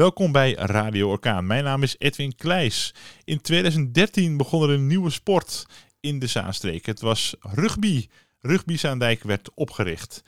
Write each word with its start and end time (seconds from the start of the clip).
Welkom 0.00 0.32
bij 0.32 0.52
Radio 0.52 1.08
Orkaan. 1.08 1.46
Mijn 1.46 1.64
naam 1.64 1.82
is 1.82 1.94
Edwin 1.98 2.34
Kleijs. 2.36 2.94
In 3.24 3.40
2013 3.40 4.36
begon 4.36 4.62
er 4.62 4.70
een 4.70 4.86
nieuwe 4.86 5.10
sport 5.10 5.66
in 6.00 6.18
de 6.18 6.26
Zaanstreek. 6.26 6.86
Het 6.86 7.00
was 7.00 7.34
rugby. 7.40 8.06
Rugby 8.38 8.76
Zaandijk 8.76 9.22
werd 9.22 9.50
opgericht. 9.54 10.22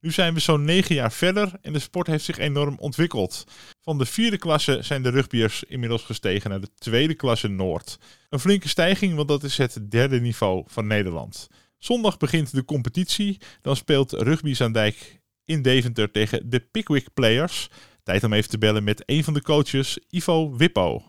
Nu 0.00 0.10
zijn 0.10 0.34
we 0.34 0.40
zo'n 0.40 0.64
negen 0.64 0.94
jaar 0.94 1.12
verder 1.12 1.52
en 1.62 1.72
de 1.72 1.78
sport 1.78 2.06
heeft 2.06 2.24
zich 2.24 2.38
enorm 2.38 2.76
ontwikkeld. 2.78 3.44
Van 3.80 3.98
de 3.98 4.06
vierde 4.06 4.38
klasse 4.38 4.78
zijn 4.82 5.02
de 5.02 5.10
rugbyers 5.10 5.64
inmiddels 5.64 6.02
gestegen 6.02 6.50
naar 6.50 6.60
de 6.60 6.74
tweede 6.78 7.14
klasse 7.14 7.48
Noord. 7.48 7.98
Een 8.28 8.40
flinke 8.40 8.68
stijging, 8.68 9.14
want 9.14 9.28
dat 9.28 9.42
is 9.42 9.58
het 9.58 9.90
derde 9.90 10.20
niveau 10.20 10.64
van 10.66 10.86
Nederland. 10.86 11.48
Zondag 11.78 12.16
begint 12.16 12.52
de 12.52 12.64
competitie. 12.64 13.38
Dan 13.62 13.76
speelt 13.76 14.12
Rugby 14.12 14.54
Zaandijk 14.54 15.20
in 15.44 15.62
Deventer 15.62 16.10
tegen 16.10 16.50
de 16.50 16.60
Pickwick 16.60 17.14
Players. 17.14 17.68
Tijd 18.08 18.24
om 18.24 18.32
even 18.32 18.50
te 18.50 18.58
bellen 18.58 18.84
met 18.84 19.02
een 19.06 19.24
van 19.24 19.34
de 19.34 19.42
coaches, 19.42 19.98
Ivo 20.10 20.56
Wippo. 20.56 21.02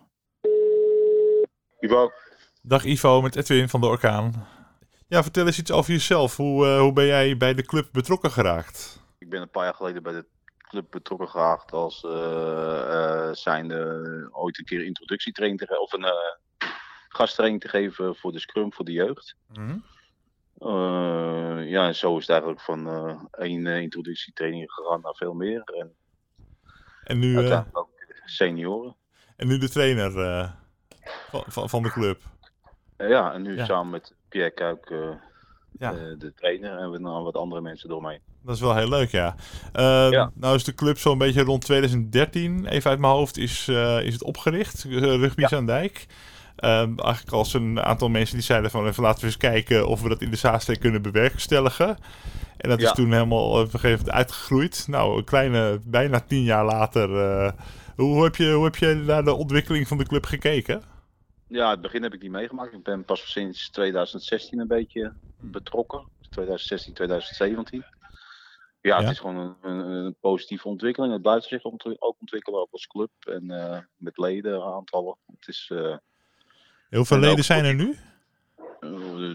Ivo. 1.80 2.12
Dag 2.62 2.84
Ivo, 2.84 3.21
met 3.21 3.35
Edwin 3.35 3.70
van 3.70 3.81
de 3.81 3.88
Orkaan. 3.88 4.48
Ja, 5.07 5.23
vertel 5.23 5.45
eens 5.45 5.59
iets 5.59 5.71
over 5.71 5.91
jezelf. 5.91 6.35
Hoe, 6.35 6.66
uh, 6.66 6.80
hoe 6.80 6.93
ben 6.93 7.05
jij 7.05 7.38
bij 7.38 7.54
de 7.54 7.66
club 7.66 7.90
betrokken 7.91 8.31
geraakt? 8.31 8.99
Ik 9.17 9.30
ben 9.30 9.41
een 9.41 9.49
paar 9.49 9.63
jaar 9.63 9.73
geleden 9.73 10.04
bij 10.04 10.13
de 10.13 10.26
club 10.57 10.91
betrokken 10.91 11.30
geraakt 11.30 11.71
als 11.71 12.04
uh, 12.04 12.12
uh, 12.12 13.31
zijnde 13.31 14.29
ooit 14.31 14.59
een 14.59 14.66
keer 14.66 14.85
introductietraining 14.85 15.62
te 15.62 15.79
of 15.79 15.93
een 15.93 16.13
gasttraining 17.07 17.62
te 17.62 17.70
geven 17.70 18.16
voor 18.16 18.31
de 18.31 18.40
scrum 18.40 18.73
voor 18.73 18.85
de 18.85 18.91
jeugd. 18.91 19.35
Mm 19.54 19.84
-hmm. 20.59 21.59
ja, 21.59 21.88
en 21.88 21.95
zo 21.95 22.16
is 22.16 22.21
het 22.21 22.29
eigenlijk 22.29 22.62
van 22.62 23.29
één 23.31 23.68
introductietraining 23.68 24.71
gegaan 24.71 25.02
naar 25.02 25.16
veel 25.16 25.34
meer. 25.34 25.62
En, 25.63 25.93
en 27.09 27.20
nu 27.20 27.40
ook 27.40 27.66
senioren. 28.26 28.95
En 29.36 29.48
nu 29.48 29.58
de 29.58 29.70
trainer 29.70 30.12
van, 31.48 31.70
van 31.70 31.84
de 31.84 31.91
club. 31.91 32.21
ja, 32.98 33.34
en 33.34 33.41
nu 33.41 33.55
ja. 33.55 33.65
samen 33.65 33.90
met 33.91 34.13
Pierre 34.29 34.52
Kuik, 34.52 34.90
ja. 35.80 35.93
uh, 35.93 35.99
de 36.18 36.34
trainer, 36.34 36.77
en 36.77 36.91
we 36.91 36.99
nog 36.99 37.24
wat 37.24 37.35
andere 37.35 37.62
mensen 37.62 37.90
door 37.90 38.02
mij. 38.02 38.21
Dat 38.43 38.55
is 38.55 38.62
wel 38.62 38.76
heel 38.76 38.90
leuk, 38.90 39.10
ja. 39.10 39.35
Uh, 39.76 40.12
ja. 40.12 40.32
Nou 40.34 40.55
is 40.55 40.63
de 40.63 40.74
club 40.74 40.98
zo'n 40.98 41.18
beetje 41.18 41.43
rond 41.43 41.62
2013, 41.62 42.65
even 42.65 42.90
uit 42.90 42.99
mijn 42.99 43.13
hoofd, 43.13 43.37
is, 43.37 43.68
is 44.04 44.13
het 44.13 44.24
opgericht, 44.24 44.84
Rugby 44.84 45.46
ja. 45.49 45.62
Dijk. 45.62 46.07
Eigenlijk 46.60 47.32
als 47.32 47.54
een 47.54 47.82
aantal 47.82 48.10
mensen 48.10 48.35
die 48.35 48.46
zeiden 48.46 48.71
van 48.71 48.88
even 48.88 49.04
laten 49.04 49.20
we 49.20 49.26
eens 49.26 49.38
kijken 49.38 49.88
of 49.88 50.02
we 50.02 50.10
dat 50.10 50.21
in 50.21 50.29
de 50.29 50.38
Zaanstreek 50.38 50.79
kunnen 50.79 51.02
bewerkstelligen. 51.02 51.98
En 52.57 52.70
dat 52.70 52.82
is 52.82 52.91
toen 52.91 53.12
helemaal 53.12 53.49
op 53.49 53.55
een 53.57 53.70
gegeven 53.70 53.98
moment 53.98 54.12
uitgegroeid. 54.15 54.85
Nou, 54.87 55.18
een 55.18 55.24
kleine, 55.24 55.80
bijna 55.85 56.20
tien 56.20 56.43
jaar 56.43 56.65
later. 56.65 57.10
hoe, 57.96 58.13
hoe, 58.13 58.24
heb 58.24 58.35
je, 58.35 58.52
hoe 58.52 58.63
heb 58.63 58.76
je 58.76 58.96
naar 58.96 59.24
de 59.24 59.34
ontwikkeling 59.34 59.87
van 59.87 59.98
de 59.98 60.05
club 60.05 60.26
gekeken? 60.26 60.84
Ja, 61.48 61.70
het 61.70 61.82
begin 61.82 62.04
heb 62.04 62.13
ik 62.13 62.21
niet 62.21 62.32
meegemaakt. 62.32 62.74
Ik 62.74 62.84
ben 62.84 63.05
pas 63.05 63.32
sinds 63.32 63.70
2016 63.70 64.59
een 64.59 64.68
beetje 64.68 65.13
betrokken. 65.40 66.07
2016, 66.30 66.94
2017. 66.94 67.85
Ja, 68.81 68.96
ja. 68.96 69.02
het 69.02 69.12
is 69.12 69.19
gewoon 69.19 69.38
een, 69.38 69.56
een, 69.62 69.90
een, 69.90 70.16
positieve 70.19 70.68
ontwikkeling. 70.68 71.13
Het 71.13 71.22
blijft 71.22 71.47
zich 71.47 71.63
ook 71.63 71.85
ontwikkelen, 72.19 72.59
ook 72.59 72.72
als 72.72 72.88
club 72.88 73.12
en 73.19 73.44
uh, 73.44 73.78
met 73.96 74.18
leden 74.18 74.63
aantallen. 74.63 75.18
Het 75.25 75.47
is, 75.47 75.69
uh, 75.74 75.97
Heel 76.90 77.06
veel 77.06 77.18
leden 77.18 77.44
zijn 77.44 77.66
er 77.66 77.75
nu? 77.75 77.95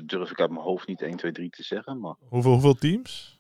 Durf 0.06 0.30
ik 0.30 0.41
uit 0.41 0.50
mijn 0.50 0.62
hoofd 0.62 0.86
niet 0.86 1.02
1, 1.02 1.16
2, 1.16 1.33
3 1.33 1.50
te 1.50 1.62
zeggen. 1.62 2.00
Maar... 2.00 2.14
Hoeveel, 2.28 2.50
hoeveel 2.50 2.74
teams? 2.74 3.38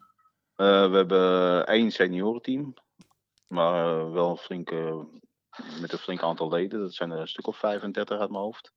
we 0.56 0.90
hebben 0.92 1.66
één 1.66 1.90
seniorenteam. 1.90 2.74
Maar 3.46 4.12
wel 4.12 4.30
een 4.30 4.36
flinke 4.36 5.06
met 5.80 5.92
een 5.92 5.98
flink 5.98 6.22
aantal 6.22 6.48
leden. 6.48 6.80
Dat 6.80 6.94
zijn 6.94 7.10
er 7.10 7.20
een 7.20 7.28
stuk 7.28 7.46
of 7.46 7.56
35 7.56 8.18
uit 8.18 8.30
mijn 8.30 8.42
hoofd. 8.42 8.72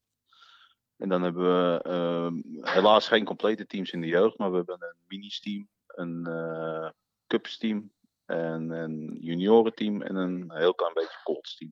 En 0.97 1.09
dan 1.09 1.23
hebben 1.23 1.44
we 1.44 1.83
uh, 1.88 2.73
helaas 2.73 3.07
geen 3.07 3.25
complete 3.25 3.66
teams 3.66 3.91
in 3.91 4.01
de 4.01 4.07
jeugd, 4.07 4.38
maar 4.38 4.49
we 4.49 4.57
hebben 4.57 4.81
een 4.81 4.97
minis-team, 5.07 5.67
een 5.88 6.25
uh, 6.28 6.89
cups-team, 7.28 7.91
en 8.25 8.69
een 8.69 9.17
juniorenteam 9.19 10.01
en 10.01 10.16
een 10.16 10.51
heel 10.53 10.73
klein 10.73 10.94
beetje 10.94 11.19
colts-team. 11.23 11.72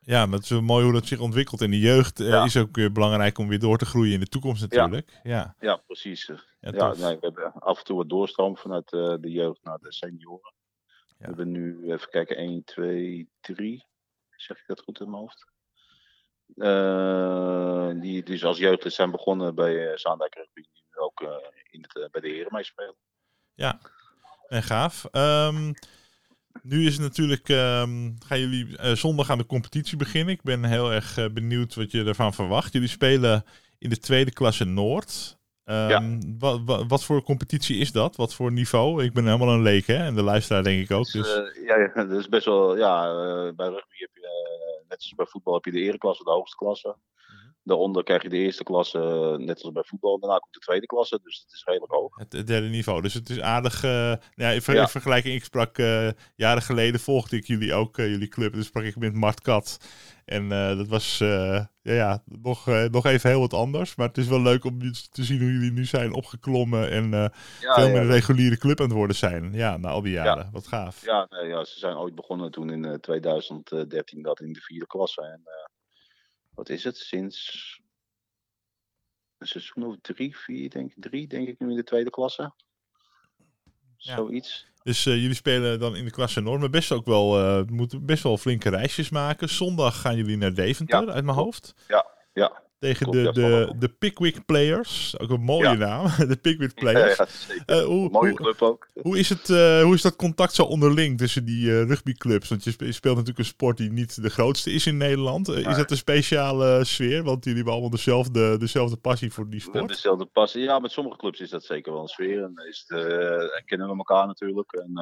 Ja, 0.00 0.26
maar 0.26 0.34
het 0.34 0.42
is 0.42 0.50
wel 0.50 0.62
mooi 0.62 0.84
hoe 0.84 0.92
dat 0.92 1.06
zich 1.06 1.20
ontwikkelt. 1.20 1.60
En 1.60 1.70
de 1.70 1.78
jeugd 1.78 2.20
uh, 2.20 2.28
ja. 2.28 2.44
is 2.44 2.56
ook 2.56 2.76
weer 2.76 2.92
belangrijk 2.92 3.38
om 3.38 3.48
weer 3.48 3.58
door 3.58 3.78
te 3.78 3.86
groeien 3.86 4.12
in 4.12 4.20
de 4.20 4.26
toekomst 4.26 4.62
natuurlijk. 4.62 5.10
Ja, 5.10 5.30
ja. 5.30 5.54
ja 5.60 5.76
precies. 5.76 6.26
Ja, 6.60 6.70
ja 6.72 6.94
nee, 6.94 7.18
we 7.18 7.26
hebben 7.26 7.52
af 7.52 7.78
en 7.78 7.84
toe 7.84 7.96
wat 7.96 8.08
doorstroom 8.08 8.56
vanuit 8.56 8.88
de 8.90 9.18
jeugd 9.30 9.64
naar 9.64 9.78
de 9.78 9.92
senioren. 9.92 10.52
We 11.18 11.24
hebben 11.24 11.50
nu, 11.50 11.92
even 11.92 12.08
kijken, 12.08 12.36
1, 12.36 12.64
2, 12.64 13.30
3. 13.40 13.86
Zeg 14.30 14.58
ik 14.58 14.66
dat 14.66 14.80
goed 14.80 15.00
in 15.00 15.10
mijn 15.10 15.22
hoofd? 15.22 15.52
Uh, 16.54 18.00
die 18.00 18.22
dus 18.22 18.44
als 18.44 18.58
jeugdlid 18.58 18.92
zijn 18.92 19.10
begonnen 19.10 19.54
bij 19.54 19.98
Zaandijk 19.98 20.34
Rugby. 20.34 20.62
Die 20.72 20.84
nu 20.90 20.98
ook 20.98 21.20
in 21.70 21.82
het, 21.82 22.08
bij 22.10 22.20
de 22.20 22.28
heren 22.28 22.52
meespelen. 22.52 22.94
Ja, 23.54 23.80
en 24.48 24.62
gaaf. 24.62 25.04
Um, 25.12 25.74
nu 26.62 26.86
is 26.86 26.92
het 26.92 27.02
natuurlijk, 27.02 27.48
um, 27.48 28.16
gaan 28.26 28.40
jullie 28.40 28.96
zondag 28.96 29.30
aan 29.30 29.38
de 29.38 29.46
competitie 29.46 29.96
beginnen. 29.96 30.34
Ik 30.34 30.42
ben 30.42 30.64
heel 30.64 30.92
erg 30.92 31.32
benieuwd 31.32 31.74
wat 31.74 31.90
je 31.90 32.04
ervan 32.04 32.34
verwacht. 32.34 32.72
Jullie 32.72 32.88
spelen 32.88 33.44
in 33.78 33.90
de 33.90 33.98
tweede 33.98 34.32
klasse 34.32 34.64
Noord. 34.64 35.38
Um, 35.64 36.20
ja. 36.38 36.64
wat, 36.88 37.04
voor 37.04 37.22
competitie 37.22 37.78
is 37.78 37.92
dat? 37.92 38.16
Wat 38.16 38.34
voor 38.34 38.52
niveau? 38.52 39.04
Ik 39.04 39.12
ben 39.12 39.24
helemaal 39.24 39.54
een 39.54 39.62
leek, 39.62 39.86
hè? 39.86 39.96
En 39.96 40.14
de 40.14 40.22
luisteraar 40.22 40.62
denk 40.62 40.82
ik 40.82 40.90
ook. 40.90 41.10
Dus... 41.10 41.36
Uh, 41.36 41.66
ja, 41.66 41.78
ja, 41.78 42.04
dat 42.08 42.18
is 42.18 42.28
best 42.28 42.44
wel... 42.44 42.76
Ja, 42.76 43.02
bij 43.52 43.68
rugby 43.68 43.96
heb 43.96 44.10
je, 44.14 44.20
net 44.88 44.98
als 44.98 45.12
bij 45.16 45.26
voetbal, 45.26 45.54
heb 45.54 45.64
je 45.64 45.70
de 45.70 45.80
ereklasse, 45.80 46.24
de 46.24 46.30
hoogste 46.30 46.56
klasse. 46.56 46.96
Daaronder 47.64 48.04
krijg 48.04 48.22
je 48.22 48.28
de 48.28 48.36
eerste 48.36 48.62
klasse, 48.62 49.34
net 49.38 49.62
als 49.62 49.72
bij 49.72 49.82
voetbal. 49.86 50.18
Daarna 50.18 50.38
komt 50.38 50.54
de 50.54 50.60
tweede 50.60 50.86
klasse, 50.86 51.20
dus 51.22 51.40
het 51.44 51.52
is 51.52 51.64
redelijk 51.64 51.92
hoog. 51.92 52.16
Het, 52.16 52.32
het 52.32 52.46
derde 52.46 52.68
niveau. 52.68 53.02
Dus 53.02 53.14
het 53.14 53.30
is 53.30 53.40
aardig... 53.40 53.82
ja, 53.82 54.50
in, 54.50 54.62
ver, 54.62 54.74
ja. 54.74 54.80
in 54.82 54.88
vergelijking, 54.88 55.34
ik 55.34 55.44
sprak 55.44 55.76
jaren 56.36 56.62
geleden, 56.62 57.00
volgde 57.00 57.36
ik 57.36 57.46
jullie 57.46 57.74
ook, 57.74 57.96
jullie 57.96 58.28
club. 58.28 58.52
Dus 58.52 58.66
sprak 58.66 58.84
ik 58.84 58.96
met 58.96 59.14
Mart 59.14 59.40
Kat. 59.40 59.78
En 60.24 60.48
dat 60.48 60.88
was 60.88 61.18
ja, 61.18 61.68
ja, 61.82 62.22
nog, 62.24 62.66
nog 62.90 63.06
even 63.06 63.30
heel 63.30 63.40
wat 63.40 63.54
anders. 63.54 63.96
Maar 63.96 64.08
het 64.08 64.18
is 64.18 64.28
wel 64.28 64.42
leuk 64.42 64.64
om 64.64 64.78
te 65.10 65.24
zien 65.24 65.40
hoe 65.40 65.52
jullie 65.52 65.72
nu 65.72 65.84
zijn 65.84 66.14
opgeklommen. 66.14 66.90
En 66.90 67.10
ja, 67.10 67.30
veel 67.60 67.88
meer 67.88 68.00
een 68.00 68.06
reguliere 68.06 68.56
club 68.56 68.80
aan 68.80 68.86
het 68.86 68.94
worden 68.94 69.16
zijn. 69.16 69.52
Ja, 69.52 69.76
na 69.76 69.88
al 69.88 70.02
die 70.02 70.12
jaren. 70.12 70.48
Wat 70.52 70.66
gaaf. 70.66 71.04
Ja, 71.04 71.26
nee, 71.30 71.48
ja, 71.48 71.64
ze 71.64 71.78
zijn 71.78 71.96
ooit 71.96 72.14
begonnen 72.14 72.50
toen 72.50 72.70
in 72.70 73.00
2013 73.00 74.22
dat 74.22 74.40
in 74.40 74.52
de 74.52 74.60
vierde 74.60 74.86
klasse. 74.86 75.22
En 75.22 75.42
wat 76.54 76.68
is 76.68 76.84
het? 76.84 76.96
Sinds 76.96 77.80
een 79.38 79.46
seizoen 79.46 79.84
of 79.84 79.96
drie, 80.00 80.36
vier, 80.36 80.70
denk 80.70 80.90
ik. 80.90 81.02
Drie, 81.02 81.26
denk 81.26 81.48
ik 81.48 81.58
nu 81.58 81.70
in 81.70 81.76
de 81.76 81.84
tweede 81.84 82.10
klasse. 82.10 82.52
Zoiets. 83.96 84.66
Dus 84.82 85.06
uh, 85.06 85.14
jullie 85.14 85.34
spelen 85.34 85.78
dan 85.78 85.96
in 85.96 86.04
de 86.04 86.10
klasse 86.10 86.40
maar 86.40 86.70
best 86.70 86.92
ook 86.92 87.06
wel, 87.06 87.40
uh, 87.40 87.66
moeten 87.66 88.06
best 88.06 88.22
wel 88.22 88.38
flinke 88.38 88.68
reisjes 88.68 89.10
maken. 89.10 89.48
Zondag 89.48 90.00
gaan 90.00 90.16
jullie 90.16 90.36
naar 90.36 90.54
Deventer, 90.54 91.06
ja, 91.06 91.12
uit 91.12 91.24
mijn 91.24 91.36
hoofd. 91.36 91.74
Ja, 91.88 92.06
ja. 92.32 92.63
Tegen 92.78 93.10
de, 93.10 93.32
de, 93.32 93.74
de 93.78 93.88
Pickwick 93.88 94.44
Players, 94.44 95.18
ook 95.18 95.30
een 95.30 95.40
mooie 95.40 95.68
ja. 95.68 95.72
naam, 95.74 96.06
de 96.28 96.36
Pickwick 96.36 96.74
Players. 96.74 97.16
Ja, 97.66 97.74
uh, 97.76 97.84
hoe, 97.84 98.10
mooie 98.10 98.34
club 98.34 98.62
ook. 98.62 98.88
Hoe 99.02 99.18
is, 99.18 99.28
het, 99.28 99.48
hoe 99.82 99.94
is 99.94 100.02
dat 100.02 100.16
contact 100.16 100.54
zo 100.54 100.62
onderling 100.62 101.18
tussen 101.18 101.44
die 101.44 101.84
rugbyclubs? 101.84 102.48
Want 102.48 102.64
je 102.64 102.70
speelt 102.70 103.16
natuurlijk 103.16 103.38
een 103.38 103.44
sport 103.44 103.76
die 103.76 103.92
niet 103.92 104.22
de 104.22 104.30
grootste 104.30 104.72
is 104.72 104.86
in 104.86 104.96
Nederland. 104.96 105.48
is 105.48 105.76
dat 105.76 105.90
een 105.90 105.96
speciale 105.96 106.84
sfeer? 106.84 107.22
Want 107.22 107.38
jullie 107.38 107.56
hebben 107.56 107.72
allemaal 107.72 107.90
dezelfde, 107.90 108.58
dezelfde 108.58 108.96
passie 108.96 109.32
voor 109.32 109.50
die 109.50 109.60
sport. 109.60 109.88
Dezelfde 109.88 110.26
passie, 110.26 110.62
ja, 110.62 110.78
met 110.78 110.90
sommige 110.90 111.16
clubs 111.16 111.40
is 111.40 111.50
dat 111.50 111.64
zeker 111.64 111.92
wel 111.92 112.02
een 112.02 112.08
sfeer. 112.08 112.42
En 112.42 112.52
is 112.68 112.84
het, 112.86 113.64
kennen 113.64 113.88
we 113.88 113.96
elkaar 113.96 114.26
natuurlijk. 114.26 114.72
En. 114.72 114.92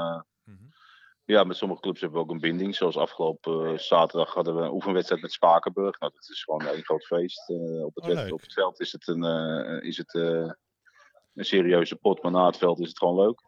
Ja, 1.25 1.44
met 1.44 1.56
sommige 1.56 1.81
clubs 1.81 2.00
hebben 2.00 2.19
we 2.19 2.25
ook 2.25 2.31
een 2.31 2.41
binding. 2.41 2.75
Zoals 2.75 2.97
afgelopen 2.97 3.72
uh, 3.72 3.78
zaterdag 3.78 4.34
hadden 4.34 4.57
we 4.57 4.63
een 4.63 4.72
oefenwedstrijd 4.72 5.22
met 5.22 5.33
Spakenburg. 5.33 5.98
Nou, 5.98 6.13
dat 6.15 6.28
is 6.28 6.42
gewoon 6.42 6.66
een 6.66 6.84
groot 6.84 7.04
feest. 7.04 7.51
Uh, 7.51 7.84
op, 7.84 7.95
het 7.95 8.04
oh, 8.04 8.33
op, 8.33 8.41
het 8.41 8.53
veld 8.53 8.80
is 8.80 8.92
het, 8.92 9.09
een, 9.09 9.24
uh, 9.24 9.83
is 9.83 9.97
het 9.97 10.15
een 10.15 11.45
serieuze 11.45 11.97
pot, 11.97 12.22
maar 12.22 12.33
na 12.33 12.47
het 12.47 12.57
veld 12.57 12.80
is 12.80 12.89
het 12.89 12.98
gewoon 12.98 13.21
leuk. 13.21 13.41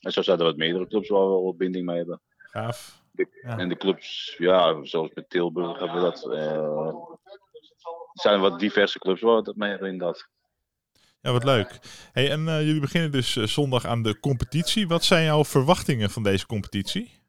en 0.00 0.12
zo 0.12 0.22
zijn 0.22 0.38
er 0.38 0.44
wat 0.44 0.56
meerdere 0.56 0.86
clubs 0.86 1.08
waar 1.08 1.20
we 1.20 1.28
wel 1.28 1.54
binding 1.56 1.86
mee 1.86 1.96
hebben. 1.96 2.20
Gaaf. 2.36 3.02
De, 3.10 3.40
ja. 3.42 3.58
En 3.58 3.68
de 3.68 3.76
clubs, 3.76 4.34
ja, 4.38 4.84
zoals 4.84 5.10
met 5.14 5.30
Tilburg 5.30 5.78
hebben 5.78 5.96
we 5.96 6.02
dat. 6.02 6.24
er 8.14 8.22
zijn 8.22 8.40
wat 8.40 8.58
diverse 8.58 8.98
clubs 8.98 9.20
waar 9.20 9.36
we 9.36 9.42
dat 9.42 9.56
mee 9.56 9.70
hebben 9.70 9.88
inderdaad. 9.88 10.28
Ja, 11.20 11.32
wat 11.32 11.44
leuk. 11.44 11.78
Hey, 12.12 12.30
en 12.30 12.40
uh, 12.40 12.60
jullie 12.60 12.80
beginnen 12.80 13.10
dus 13.10 13.36
uh, 13.36 13.46
zondag 13.46 13.86
aan 13.86 14.02
de 14.02 14.20
competitie. 14.20 14.88
Wat 14.88 15.04
zijn 15.04 15.24
jouw 15.24 15.44
verwachtingen 15.44 16.10
van 16.10 16.22
deze 16.22 16.46
competitie? 16.46 17.20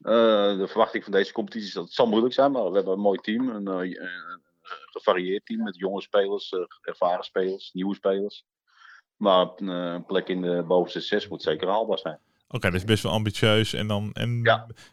Uh, 0.00 0.12
de 0.58 0.66
verwachting 0.68 1.04
van 1.04 1.12
deze 1.12 1.32
competitie 1.32 1.68
is 1.68 1.74
dat 1.74 1.84
het 1.84 1.92
zal 1.92 2.06
moeilijk 2.06 2.34
zijn, 2.34 2.52
maar 2.52 2.68
we 2.68 2.74
hebben 2.74 2.92
een 2.92 3.00
mooi 3.00 3.18
team. 3.18 3.48
Een, 3.48 3.66
een 3.66 4.40
gevarieerd 4.62 5.46
team 5.46 5.62
met 5.62 5.76
jonge 5.76 6.00
spelers, 6.00 6.52
ervaren 6.82 7.24
spelers, 7.24 7.70
nieuwe 7.72 7.94
spelers. 7.94 8.44
Maar 9.16 9.46
een 9.56 10.06
plek 10.06 10.28
in 10.28 10.40
de 10.42 10.64
bovenste 10.66 11.00
zes 11.00 11.28
moet 11.28 11.42
zeker 11.42 11.68
haalbaar 11.68 11.98
zijn. 11.98 12.18
Oké, 12.48 12.70
dat 12.70 12.80
is 12.80 12.84
best 12.84 13.02
wel 13.02 13.12
ambitieus. 13.12 13.72
En, 13.72 13.86
dan, 13.86 14.12
en 14.12 14.42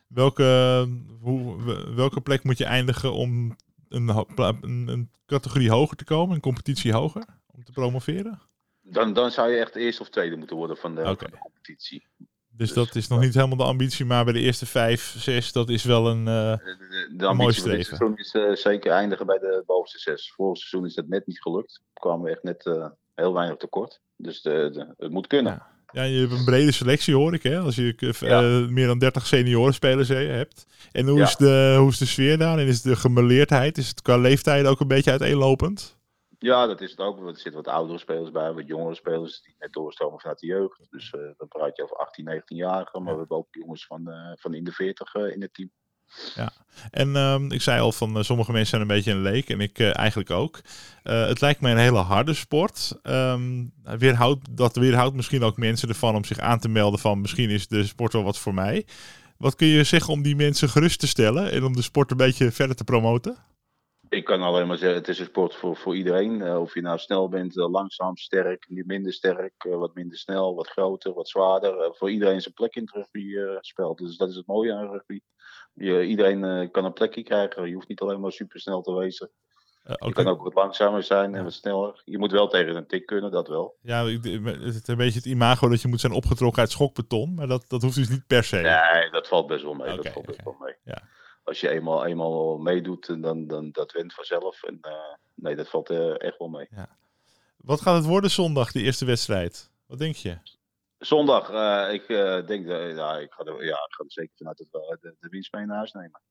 welke, 0.07 0.87
hoe, 1.21 1.63
welke 1.95 2.21
plek 2.21 2.43
moet 2.43 2.57
je 2.57 2.65
eindigen 2.65 3.13
om 3.13 3.55
een, 3.89 4.07
een, 4.35 4.87
een, 4.87 5.09
categorie 5.25 5.71
hoger 5.71 5.97
te 5.97 6.03
komen, 6.03 6.35
een 6.35 6.41
competitie 6.41 6.93
hoger, 6.93 7.25
om 7.59 7.65
te 7.65 7.71
promoveren? 7.71 8.39
Dan, 8.81 9.13
dan 9.13 9.31
zou 9.31 9.51
je 9.51 9.59
echt 9.59 9.75
eerste 9.75 10.01
of 10.01 10.09
tweede 10.09 10.35
moeten 10.35 10.55
worden 10.55 10.77
van 10.77 10.95
de, 10.95 11.03
van 11.03 11.15
de 11.17 11.37
competitie. 11.39 12.07
Dus, 12.51 12.73
dat 12.73 12.95
is 12.95 13.07
nog 13.07 13.19
niet 13.19 13.33
helemaal 13.33 13.57
de 13.57 13.63
ambitie, 13.63 14.05
maar 14.05 14.23
bij 14.23 14.33
de 14.33 14.39
eerste 14.39 14.65
vijf, 14.65 15.15
zes, 15.17 15.51
dat 15.51 15.69
is 15.69 15.83
wel 15.83 16.07
een, 16.07 16.19
uh, 16.19 16.25
de, 16.25 17.13
de, 17.17 17.25
ambitie 17.25 17.61
van 17.61 17.71
dit 17.71 17.85
seizoen 17.85 18.17
is 18.17 18.33
uh, 18.33 18.55
zeker 18.55 18.91
eindigen 18.91 19.25
bij 19.25 19.37
de 19.37 19.63
bovenste 19.65 19.99
zes. 19.99 20.31
Vorig 20.35 20.57
seizoen 20.57 20.85
is 20.85 20.95
dat 20.95 21.07
net 21.07 21.27
niet 21.27 21.41
gelukt. 21.41 21.81
Kwamen 21.93 22.25
we 22.25 22.31
echt 22.31 22.43
net 22.43 22.65
uh, 22.65 22.85
heel 23.15 23.33
weinig 23.33 23.57
tekort. 23.57 24.01
Dus 24.15 24.41
de, 24.41 24.93
het 24.97 25.11
moet 25.11 25.27
kunnen. 25.27 25.53
Ja. 25.53 26.01
ja. 26.01 26.03
je 26.03 26.19
hebt 26.19 26.31
een 26.31 26.45
brede 26.45 26.71
selectie 26.71 27.15
hoor 27.15 27.33
ik, 27.33 27.43
hè? 27.43 27.59
Als 27.59 27.75
je 27.75 28.13
ja. 28.19 28.41
meer 28.69 28.87
dan 28.87 28.99
30 28.99 29.27
seniorenspelers 29.27 30.07
hebt. 30.07 30.65
En 30.91 31.07
hoe, 31.07 31.17
ja. 31.17 31.23
is 31.23 31.35
de, 31.35 31.75
hoe 31.79 31.89
is 31.89 31.97
de 31.97 32.05
sfeer 32.05 32.37
daar? 32.37 32.59
En 32.59 32.67
is 32.67 32.81
de 32.81 32.95
gemeleerdheid, 32.95 33.77
is 33.77 33.87
het 33.87 34.01
qua 34.01 34.17
leeftijd 34.17 34.65
ook 34.65 34.79
een 34.79 34.87
beetje 34.87 35.11
uiteenlopend? 35.11 35.98
Ja, 36.39 36.67
dat 36.67 36.81
is 36.81 36.91
het 36.91 36.99
ook. 36.99 37.27
Er 37.27 37.37
zitten 37.37 37.63
wat 37.63 37.73
oudere 37.73 37.99
spelers 37.99 38.31
bij, 38.31 38.53
wat 38.53 38.67
jongere 38.67 38.95
spelers 38.95 39.41
die 39.41 39.55
net 39.59 39.73
doorstromen 39.73 40.19
vanuit 40.19 40.39
de 40.39 40.47
jeugd. 40.47 40.87
Dus 40.89 41.13
uh, 41.13 41.21
dan 41.37 41.47
praat 41.47 41.77
je 41.77 41.83
over 41.83 41.95
18, 41.95 42.29
19-jarigen. 42.29 43.01
Maar 43.01 43.13
we 43.13 43.19
hebben 43.19 43.37
ook 43.37 43.47
jongens 43.49 43.85
van, 43.85 44.09
uh, 44.09 44.31
van 44.35 44.53
in 44.53 44.63
de 44.63 44.71
40 44.71 45.15
uh, 45.15 45.33
in 45.33 45.41
het 45.41 45.53
team. 45.53 45.71
Ja, 46.35 46.51
en 46.91 47.15
um, 47.15 47.51
ik 47.51 47.61
zei 47.61 47.81
al 47.81 47.91
van 47.91 48.23
sommige 48.23 48.51
mensen 48.51 48.69
zijn 48.69 48.81
een 48.81 48.95
beetje 48.95 49.11
een 49.11 49.21
leek 49.21 49.49
en 49.49 49.59
ik 49.59 49.79
eigenlijk 49.79 50.29
ook. 50.29 50.59
het 51.03 51.41
lijkt 51.41 51.61
mij 51.61 51.71
een 51.71 51.77
hele 51.77 51.97
harde 51.97 52.33
sport. 52.33 52.99
Um, 53.03 53.73
weerhoudt, 53.83 54.57
dat 54.57 54.75
weerhoudt 54.75 55.15
misschien 55.15 55.43
ook 55.43 55.57
mensen 55.57 55.89
ervan 55.89 56.15
om 56.15 56.23
zich 56.23 56.39
aan 56.39 56.59
te 56.59 56.69
melden 56.69 56.99
van 56.99 57.21
misschien 57.21 57.49
is 57.49 57.67
de 57.67 57.83
sport 57.83 58.13
wel 58.13 58.23
wat 58.23 58.37
voor 58.37 58.53
mij. 58.53 58.85
Wat 59.37 59.55
kun 59.55 59.67
je 59.67 59.83
zeggen 59.83 60.13
om 60.13 60.21
die 60.21 60.35
mensen 60.35 60.69
gerust 60.69 60.99
te 60.99 61.07
stellen 61.07 61.51
en 61.51 61.63
om 61.63 61.75
de 61.75 61.81
sport 61.81 62.11
een 62.11 62.17
beetje 62.17 62.51
verder 62.51 62.75
te 62.75 62.83
promoten? 62.83 63.37
Ik 64.09 64.25
kan 64.25 64.41
alleen 64.41 64.67
maar 64.67 64.77
zeggen, 64.77 64.97
het 64.97 65.07
is 65.07 65.19
een 65.19 65.25
sport 65.25 65.55
voor, 65.55 65.75
voor 65.75 65.95
iedereen. 65.95 66.41
Uh, 66.41 66.61
of 66.61 66.73
je 66.73 66.81
nou 66.81 66.97
snel 66.97 67.29
bent, 67.29 67.57
uh, 67.57 67.69
langzaam, 67.69 68.17
sterk, 68.17 68.65
minder 68.67 69.13
sterk, 69.13 69.63
uh, 69.63 69.75
wat 69.75 69.93
minder 69.93 70.17
snel, 70.17 70.55
wat 70.55 70.67
groter, 70.67 71.13
wat 71.13 71.29
zwaarder. 71.29 71.95
voor 71.95 72.11
iedereen 72.11 72.41
zijn 72.41 72.53
plek 72.53 72.75
in 72.75 72.81
het 72.81 72.91
rugby 72.91 73.35
spel. 73.59 73.95
Dus 73.95 74.17
dat 74.17 74.29
is 74.29 74.35
het 74.35 74.47
mooie 74.47 74.73
aan 74.73 74.91
rugby. 74.91 75.19
Je, 75.73 76.05
iedereen 76.05 76.71
kan 76.71 76.85
een 76.85 76.93
plekje 76.93 77.23
krijgen. 77.23 77.67
Je 77.67 77.73
hoeft 77.73 77.87
niet 77.87 78.01
alleen 78.01 78.19
maar 78.19 78.31
super 78.31 78.59
snel 78.59 78.81
te 78.81 78.93
wezen. 78.93 79.31
Okay. 79.83 80.07
Je 80.07 80.13
kan 80.13 80.27
ook 80.27 80.43
wat 80.43 80.53
langzamer 80.53 81.03
zijn 81.03 81.35
en 81.35 81.43
wat 81.43 81.53
sneller. 81.53 82.01
Je 82.05 82.17
moet 82.17 82.31
wel 82.31 82.47
tegen 82.47 82.75
een 82.75 82.87
tik 82.87 83.05
kunnen, 83.05 83.31
dat 83.31 83.47
wel. 83.47 83.77
Ja, 83.81 84.05
het 84.05 84.25
is 84.25 84.87
een 84.87 84.97
beetje 84.97 85.19
het 85.19 85.25
imago 85.25 85.69
dat 85.69 85.81
je 85.81 85.87
moet 85.87 85.99
zijn 85.99 86.13
opgetrokken 86.13 86.61
uit 86.61 86.71
schokbeton. 86.71 87.33
Maar 87.33 87.47
dat, 87.47 87.65
dat 87.67 87.81
hoeft 87.81 87.95
dus 87.95 88.09
niet 88.09 88.27
per 88.27 88.43
se. 88.43 88.55
Nee, 88.55 89.09
dat 89.09 89.27
valt 89.27 89.47
best 89.47 89.63
wel 89.63 89.73
mee. 89.73 89.91
Okay, 89.91 89.95
dat 89.95 90.13
valt 90.13 90.25
best 90.25 90.43
wel 90.43 90.55
mee. 90.59 90.75
Ja 90.83 91.03
als 91.49 91.59
je 91.59 91.69
eenmaal, 91.69 92.05
eenmaal 92.05 92.57
meedoet, 92.57 93.21
dan, 93.21 93.47
dan 93.47 93.71
dat 93.71 93.91
wint 93.91 94.13
vanzelf. 94.13 94.63
En 94.63 94.77
uh, 94.81 94.91
nee, 95.35 95.55
dat 95.55 95.69
valt 95.69 95.91
uh, 95.91 96.21
echt 96.23 96.37
wel 96.37 96.47
mee. 96.47 96.67
Ja. 96.71 96.89
Wat 97.57 97.81
gaat 97.81 97.95
het 97.95 98.05
worden 98.05 98.31
zondag, 98.31 98.71
die 98.71 98.83
eerste 98.83 99.05
wedstrijd? 99.05 99.71
Wat 99.85 99.99
denk 99.99 100.15
je? 100.15 100.37
Zondag, 100.97 101.51
uh, 101.51 101.93
ik 101.93 102.07
denk, 102.47 102.67
ja, 102.67 103.17
ik 103.17 103.31
ga, 103.31 103.43
er, 103.43 103.65
ja, 103.65 103.75
ik 103.75 103.93
ga 103.93 104.03
er 104.03 104.11
zeker 104.11 104.33
vanuit 104.37 104.57
dat 104.57 104.67
we 104.71 104.97
de, 105.01 105.15
de 105.19 105.29
winst 105.29 105.53
mee 105.53 105.65
naar 105.65 105.77
huis 105.77 105.91
nemen. 105.91 106.21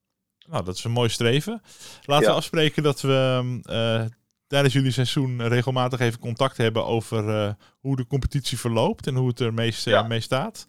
Nou, 0.47 0.63
dat 0.63 0.75
is 0.75 0.83
een 0.83 0.91
mooi 0.91 1.09
streven. 1.09 1.61
Laten 2.01 2.25
ja. 2.25 2.31
we 2.31 2.37
afspreken 2.37 2.83
dat 2.83 3.01
we 3.01 4.09
tijdens 4.47 4.73
jullie 4.73 4.91
seizoen 4.91 5.47
regelmatig 5.47 5.99
even 5.99 6.19
contact 6.19 6.57
hebben 6.57 6.85
over 6.85 7.55
hoe 7.79 7.95
de 7.95 8.07
competitie 8.07 8.59
verloopt 8.59 9.07
en 9.07 9.15
hoe 9.15 9.27
het 9.27 9.39
er 9.39 9.53
meest, 9.53 9.85
ja. 9.85 10.03
mee 10.03 10.21
staat. 10.21 10.65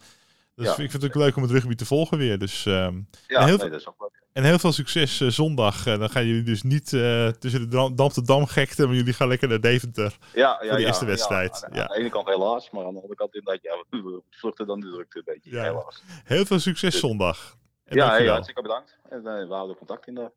Dus 0.54 0.66
ja. 0.66 0.70
ik 0.70 0.90
vind 0.90 0.92
het 0.92 1.04
ook 1.04 1.22
leuk 1.22 1.36
om 1.36 1.42
het 1.42 1.50
rugby 1.50 1.74
te 1.74 1.86
volgen 1.86 2.18
weer. 2.18 2.38
Dus, 2.38 2.64
um, 2.64 3.08
ja, 3.26 3.44
heel, 3.44 3.56
nee, 3.56 3.70
dat 3.70 3.80
is 3.80 3.88
ook 3.88 4.00
leuk. 4.00 4.19
En 4.32 4.44
heel 4.44 4.58
veel 4.58 4.72
succes 4.72 5.20
uh, 5.20 5.28
zondag. 5.28 5.86
Uh, 5.86 5.98
dan 5.98 6.10
gaan 6.10 6.26
jullie 6.26 6.42
dus 6.42 6.62
niet 6.62 6.92
uh, 6.92 7.28
tussen 7.28 7.70
de 7.70 7.94
Dam 7.94 8.08
te 8.08 8.22
Dam 8.22 8.46
gekte, 8.46 8.86
maar 8.86 8.94
jullie 8.94 9.12
gaan 9.12 9.28
lekker 9.28 9.48
naar 9.48 9.60
Deventer 9.60 10.16
ja, 10.32 10.40
ja, 10.40 10.56
voor 10.58 10.76
de 10.76 10.80
ja, 10.80 10.86
eerste 10.86 11.04
wedstrijd. 11.04 11.68
Ja, 11.72 11.82
aan, 11.82 11.86
de 11.88 12.00
ene 12.00 12.08
kant 12.08 12.26
helaas, 12.26 12.70
maar 12.70 12.84
aan 12.84 12.92
de 12.92 12.96
andere 12.96 13.14
kant 13.14 13.34
inderdaad, 13.34 13.62
ja, 13.62 13.84
we 13.90 14.22
vluchten 14.30 14.66
dan 14.66 14.80
de 14.80 14.90
drukte 14.90 15.18
een 15.18 15.24
beetje, 15.24 15.60
helaas. 15.60 16.02
Heel 16.24 16.44
veel 16.44 16.58
succes 16.58 16.98
zondag. 16.98 17.56
En 17.84 17.96
ja, 17.96 18.10
hey, 18.10 18.26
hartstikke 18.26 18.62
bedankt. 18.62 18.98
En 19.08 19.22
we 19.22 19.54
houden 19.54 19.76
contact 19.76 20.06
in 20.06 20.14
de 20.14 20.30